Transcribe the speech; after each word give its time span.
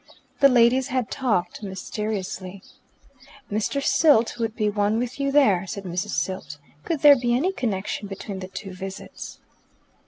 The 0.39 0.49
ladies 0.49 0.87
had 0.87 1.11
talked 1.11 1.61
mysteriously. 1.61 2.63
"Mr. 3.51 3.83
Silt 3.83 4.39
would 4.39 4.55
be 4.55 4.67
one 4.67 4.97
with 4.97 5.19
you 5.19 5.31
there," 5.31 5.67
said 5.67 5.83
Mrs. 5.83 6.09
Silt. 6.19 6.57
Could 6.83 7.01
there 7.01 7.15
be 7.15 7.35
any 7.35 7.51
connection 7.53 8.07
between 8.07 8.39
the 8.39 8.47
two 8.47 8.73
visits? 8.73 9.37